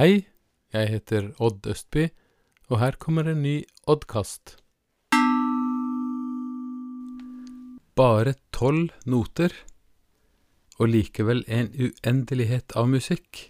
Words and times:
Hei, 0.00 0.22
jeg 0.72 0.88
heter 0.88 1.26
Odd 1.44 1.66
Østby, 1.68 2.06
og 2.72 2.78
her 2.80 2.94
kommer 2.96 3.26
en 3.28 3.42
ny 3.44 3.66
Oddkast. 3.84 4.54
Bare 8.00 8.32
tolv 8.56 8.94
noter, 9.04 9.52
og 10.78 10.88
likevel 10.88 11.42
en 11.52 11.68
uendelighet 11.76 12.72
av 12.80 12.88
musikk. 12.88 13.42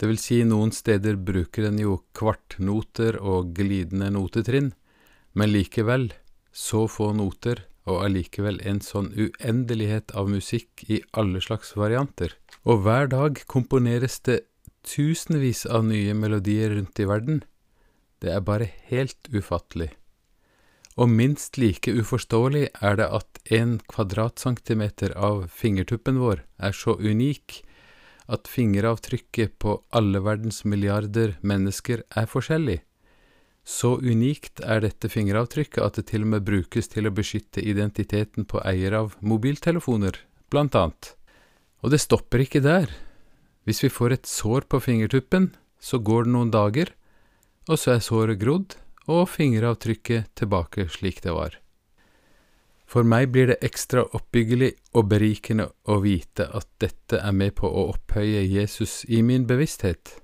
Det 0.00 0.08
vil 0.08 0.22
si, 0.22 0.38
noen 0.48 0.72
steder 0.72 1.18
bruker 1.20 1.66
en 1.68 1.82
jo 1.82 1.98
kvartnoter 2.16 3.18
og 3.20 3.52
glidende 3.58 4.08
notetrinn, 4.16 4.70
men 5.36 5.52
likevel 5.52 6.14
så 6.48 6.86
få 6.88 7.10
noter, 7.18 7.60
og 7.84 8.06
allikevel 8.06 8.62
en 8.64 8.80
sånn 8.80 9.12
uendelighet 9.12 10.16
av 10.16 10.32
musikk 10.32 10.86
i 10.88 11.02
alle 11.12 11.44
slags 11.44 11.74
varianter. 11.76 12.38
Og 12.64 12.86
hver 12.86 13.12
dag 13.12 13.44
komponeres 13.52 14.16
det 14.24 14.46
tusenvis 14.86 15.64
av 15.66 15.84
nye 15.88 16.14
melodier 16.14 16.74
rundt 16.76 17.00
i 17.00 17.08
verden. 17.08 17.42
Det 18.22 18.30
er 18.34 18.44
bare 18.46 18.70
helt 18.90 19.30
ufattelig. 19.32 19.90
Og 21.00 21.08
minst 21.08 21.56
like 21.56 21.92
uforståelig 21.92 22.66
er 22.84 22.96
det 23.00 23.08
at 23.08 23.40
en 23.56 23.78
kvadratcentimeter 23.88 25.14
av 25.16 25.46
fingertuppen 25.48 26.20
vår 26.20 26.42
er 26.60 26.76
så 26.76 26.98
unik 27.00 27.62
at 28.32 28.48
fingeravtrykket 28.48 29.56
på 29.62 29.78
alle 29.90 30.20
verdens 30.22 30.62
milliarder 30.68 31.38
mennesker 31.40 32.04
er 32.16 32.28
forskjellig. 32.28 32.80
Så 33.64 33.94
unikt 34.02 34.60
er 34.60 34.82
dette 34.82 35.08
fingeravtrykket 35.10 35.82
at 35.84 35.98
det 35.98 36.08
til 36.10 36.26
og 36.26 36.32
med 36.34 36.46
brukes 36.46 36.90
til 36.92 37.06
å 37.06 37.14
beskytte 37.14 37.62
identiteten 37.62 38.46
på 38.48 38.60
eier 38.66 38.96
av 38.98 39.16
mobiltelefoner, 39.22 40.18
blant 40.50 40.74
annet. 40.76 41.14
Og 41.82 41.94
det 41.94 42.02
stopper 42.02 42.42
ikke 42.44 42.62
der. 42.62 42.90
Hvis 43.64 43.82
vi 43.84 43.90
får 43.92 44.16
et 44.16 44.26
sår 44.26 44.66
på 44.70 44.80
fingertuppen, 44.82 45.52
så 45.78 45.98
går 45.98 46.26
det 46.26 46.34
noen 46.34 46.50
dager, 46.54 46.90
og 47.68 47.78
så 47.78 47.96
er 47.96 48.06
såret 48.06 48.40
grodd, 48.42 48.76
og 49.10 49.28
fingeravtrykket 49.30 50.30
tilbake 50.38 50.86
slik 50.90 51.22
det 51.22 51.34
var. 51.34 51.58
For 52.86 53.06
meg 53.08 53.30
blir 53.32 53.48
det 53.48 53.62
ekstra 53.64 54.04
oppbyggelig 54.12 54.74
og 54.98 55.08
berikende 55.08 55.70
å 55.88 55.96
vite 56.04 56.44
at 56.52 56.68
dette 56.82 57.22
er 57.22 57.32
med 57.32 57.54
på 57.56 57.70
å 57.70 57.86
opphøye 57.94 58.42
Jesus 58.44 59.02
i 59.08 59.22
min 59.24 59.46
bevissthet. 59.48 60.18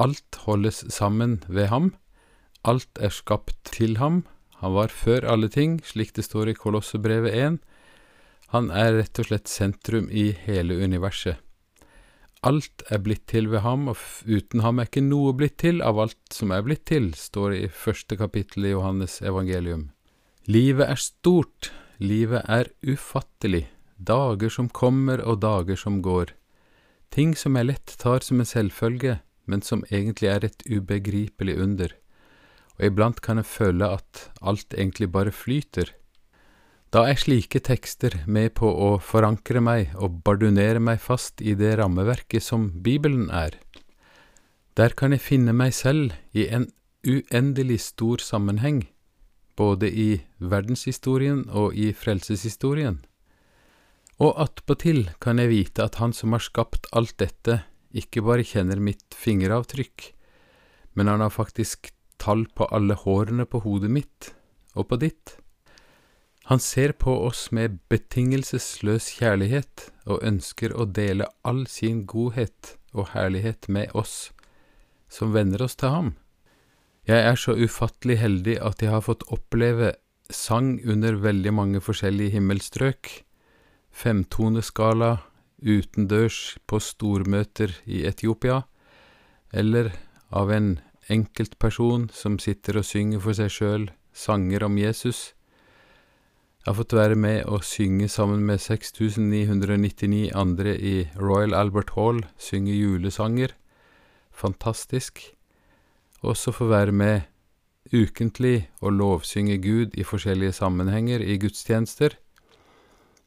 Alt 0.00 0.38
holdes 0.46 0.84
sammen 0.94 1.40
ved 1.48 1.68
ham, 1.72 1.90
alt 2.62 3.00
er 3.00 3.12
skapt 3.12 3.58
til 3.74 3.98
ham, 3.98 4.22
han 4.60 4.76
var 4.76 4.92
før 4.92 5.26
alle 5.32 5.48
ting, 5.48 5.80
slik 5.82 6.14
det 6.14 6.28
står 6.28 6.52
i 6.52 6.56
Kolossebrevet 6.56 7.34
1, 7.34 7.60
han 8.54 8.70
er 8.70 9.00
rett 9.00 9.20
og 9.22 9.30
slett 9.30 9.50
sentrum 9.50 10.08
i 10.12 10.30
hele 10.46 10.76
universet. 10.84 11.40
Alt 12.40 12.82
er 12.88 13.02
blitt 13.04 13.26
til 13.28 13.50
ved 13.52 13.60
ham, 13.66 13.88
og 13.92 14.00
uten 14.24 14.62
ham 14.64 14.80
er 14.80 14.88
ikke 14.88 15.04
noe 15.04 15.34
blitt 15.36 15.58
til 15.60 15.82
av 15.84 15.98
alt 16.00 16.32
som 16.32 16.54
er 16.56 16.64
blitt 16.64 16.86
til, 16.88 17.10
står 17.12 17.52
det 17.52 17.58
i 17.60 17.72
første 17.82 18.16
kapittel 18.16 18.64
i 18.64 18.72
Johannes 18.72 19.18
evangelium. 19.20 19.90
Livet 20.48 20.88
er 20.88 20.96
stort, 20.96 21.68
livet 22.00 22.46
er 22.48 22.72
ufattelig, 22.80 23.66
dager 24.00 24.48
som 24.48 24.70
kommer 24.72 25.20
og 25.20 25.42
dager 25.44 25.76
som 25.76 26.00
går. 26.00 26.32
Ting 27.12 27.36
som 27.36 27.58
jeg 27.60 27.68
lett 27.68 27.96
tar 28.00 28.24
som 28.24 28.40
en 28.40 28.48
selvfølge, 28.48 29.18
men 29.44 29.60
som 29.60 29.84
egentlig 29.90 30.32
er 30.32 30.48
et 30.48 30.64
ubegripelig 30.64 31.58
under. 31.60 31.92
Og 32.78 32.88
iblant 32.88 33.20
kan 33.20 33.36
jeg 33.36 33.50
føle 33.52 33.84
at 34.00 34.30
alt 34.40 34.72
egentlig 34.72 35.10
bare 35.12 35.34
flyter. 35.34 35.92
Da 36.90 37.04
er 37.06 37.18
slike 37.22 37.60
tekster 37.62 38.16
med 38.26 38.56
på 38.58 38.66
å 38.66 38.94
forankre 38.98 39.60
meg 39.62 39.92
og 39.94 40.24
bardunere 40.26 40.80
meg 40.82 40.98
fast 40.98 41.38
i 41.38 41.52
det 41.54 41.76
rammeverket 41.78 42.42
som 42.42 42.64
Bibelen 42.82 43.28
er. 43.30 43.54
Der 44.74 44.96
kan 44.98 45.14
jeg 45.14 45.22
finne 45.22 45.54
meg 45.54 45.70
selv 45.76 46.16
i 46.34 46.48
en 46.50 46.66
uendelig 47.06 47.78
stor 47.84 48.18
sammenheng, 48.18 48.88
både 49.54 49.86
i 49.86 50.08
verdenshistorien 50.42 51.44
og 51.54 51.78
i 51.78 51.92
frelseshistorien. 51.94 52.98
Og 54.18 54.34
attpåtil 54.42 55.12
kan 55.22 55.38
jeg 55.38 55.52
vite 55.52 55.86
at 55.86 56.00
Han 56.02 56.12
som 56.12 56.34
har 56.34 56.42
skapt 56.42 56.90
alt 56.92 57.14
dette, 57.22 57.62
ikke 57.94 58.22
bare 58.26 58.42
kjenner 58.46 58.82
mitt 58.82 59.14
fingeravtrykk, 59.14 60.10
men 60.98 61.06
han 61.06 61.22
har 61.22 61.30
faktisk 61.30 61.92
tall 62.18 62.44
på 62.50 62.66
alle 62.74 62.98
hårene 62.98 63.46
på 63.46 63.62
hodet 63.62 63.90
mitt 63.94 64.32
og 64.74 64.90
på 64.90 64.98
ditt. 65.06 65.38
Han 66.48 66.60
ser 66.60 66.92
på 66.92 67.12
oss 67.26 67.50
med 67.54 67.78
betingelsesløs 67.92 69.10
kjærlighet 69.18 69.90
og 70.06 70.24
ønsker 70.26 70.72
å 70.74 70.86
dele 70.88 71.28
all 71.46 71.66
sin 71.70 72.04
godhet 72.08 72.76
og 72.92 73.12
herlighet 73.12 73.68
med 73.68 73.92
oss 73.94 74.32
som 75.10 75.34
venner 75.34 75.62
oss 75.62 75.76
til 75.78 75.94
ham. 75.94 76.10
Jeg 77.06 77.26
er 77.26 77.38
så 77.38 77.56
ufattelig 77.58 78.18
heldig 78.20 78.58
at 78.62 78.82
jeg 78.82 78.92
har 78.92 79.04
fått 79.04 79.26
oppleve 79.32 79.94
sang 80.30 80.76
under 80.86 81.18
veldig 81.18 81.52
mange 81.54 81.80
forskjellige 81.82 82.36
himmelstrøk, 82.36 83.10
femtoneskala, 83.90 85.18
utendørs 85.60 86.56
på 86.70 86.78
stormøter 86.80 87.74
i 87.84 88.04
Etiopia, 88.08 88.62
eller 89.52 89.90
av 90.30 90.52
en 90.54 90.78
enkeltperson 91.10 92.08
som 92.14 92.38
sitter 92.38 92.78
og 92.80 92.86
synger 92.86 93.22
for 93.24 93.36
seg 93.36 93.50
sjøl 93.52 93.90
sanger 94.14 94.64
om 94.64 94.78
Jesus 94.78 95.32
jeg 96.60 96.74
har 96.74 96.76
fått 96.76 96.92
være 96.92 97.16
med 97.16 97.46
og 97.48 97.62
synge 97.64 98.04
sammen 98.12 98.42
med 98.44 98.60
6999 98.60 100.26
andre 100.36 100.74
i 100.76 101.08
Royal 101.16 101.54
Albert 101.56 101.94
Hall, 101.96 102.20
synge 102.36 102.74
julesanger. 102.76 103.54
Fantastisk. 104.30 105.22
Også 106.20 106.52
få 106.52 106.68
være 106.68 106.92
med 106.92 107.20
ukentlig 107.96 108.68
og 108.84 108.92
lovsynge 108.92 109.56
Gud 109.56 109.96
i 109.96 110.04
forskjellige 110.04 110.52
sammenhenger 110.52 111.24
i 111.24 111.38
gudstjenester. 111.40 112.18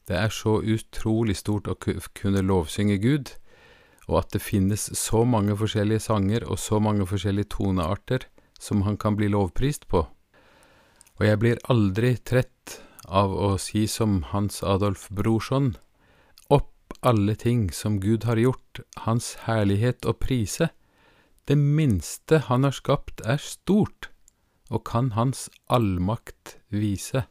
Det 0.08 0.16
er 0.20 0.30
så 0.30 0.60
utrolig 0.62 1.40
stort 1.42 1.66
å 1.66 1.74
kunne 2.14 2.46
lovsynge 2.46 3.02
Gud, 3.02 3.34
og 4.06 4.22
at 4.22 4.38
det 4.38 4.46
finnes 4.46 4.92
så 4.94 5.26
mange 5.26 5.58
forskjellige 5.58 6.06
sanger 6.06 6.46
og 6.46 6.62
så 6.62 6.78
mange 6.78 7.10
forskjellige 7.10 7.50
tonearter 7.58 8.30
som 8.62 8.86
han 8.86 9.02
kan 9.02 9.18
bli 9.18 9.34
lovprist 9.34 9.90
på. 9.90 10.06
Og 11.18 11.26
jeg 11.26 11.42
blir 11.42 11.66
aldri 11.74 12.14
trett 12.22 12.84
av 13.08 13.34
å 13.36 13.56
si 13.58 13.86
som 13.88 14.22
Hans 14.32 14.62
Adolf 14.64 15.10
Brorson, 15.10 15.76
opp 16.50 16.96
alle 17.02 17.36
ting 17.36 17.70
som 17.72 18.00
Gud 18.00 18.24
har 18.30 18.40
gjort, 18.40 18.84
Hans 19.06 19.34
herlighet 19.48 20.06
og 20.06 20.20
prise. 20.24 20.70
Det 21.48 21.58
minste 21.58 22.40
Han 22.48 22.64
har 22.64 22.72
skapt 22.72 23.22
er 23.26 23.38
stort, 23.38 24.10
og 24.70 24.86
kan 24.88 25.12
Hans 25.18 25.50
allmakt 25.68 26.58
vise. 26.70 27.26